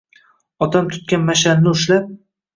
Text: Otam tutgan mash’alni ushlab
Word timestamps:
Otam 0.67 0.87
tutgan 0.95 1.29
mash’alni 1.29 1.71
ushlab 1.75 2.11